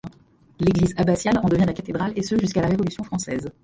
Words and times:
L'église 0.59 0.95
abbatiale 0.97 1.37
en 1.37 1.47
devient 1.47 1.67
la 1.67 1.73
cathédrale, 1.73 2.11
et 2.15 2.23
ce 2.23 2.35
jusqu'à 2.35 2.63
la 2.63 2.69
Révolution 2.69 3.03
française. 3.03 3.51